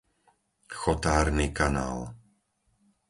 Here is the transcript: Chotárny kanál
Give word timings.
Chotárny 0.79 1.51
kanál 1.51 1.99